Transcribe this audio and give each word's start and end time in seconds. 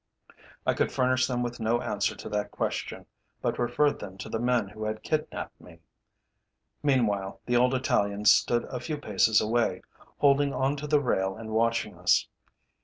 I 0.65 0.73
could 0.73 0.91
furnish 0.91 1.27
them 1.27 1.43
with 1.43 1.59
no 1.59 1.79
answer 1.79 2.15
to 2.15 2.29
that 2.29 2.49
question, 2.49 3.05
but 3.39 3.59
referred 3.59 3.99
them 3.99 4.17
to 4.17 4.29
the 4.29 4.39
men 4.39 4.69
who 4.69 4.83
had 4.85 5.03
kidnapped 5.03 5.61
me. 5.61 5.77
Meanwhile, 6.81 7.39
the 7.45 7.57
old 7.57 7.75
Italian 7.75 8.25
stood 8.25 8.63
a 8.63 8.79
few 8.79 8.97
paces 8.97 9.39
away, 9.41 9.83
holding 10.17 10.53
on 10.55 10.75
to 10.77 10.87
the 10.87 10.99
rail 10.99 11.35
and 11.35 11.51
watching 11.51 11.99
us. 11.99 12.27